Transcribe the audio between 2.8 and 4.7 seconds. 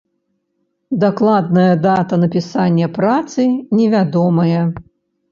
працы невядомая.